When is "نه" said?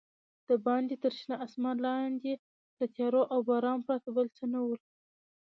4.53-4.59